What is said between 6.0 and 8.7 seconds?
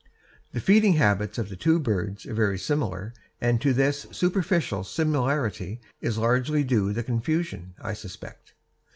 is largely due the confusion, I suspect.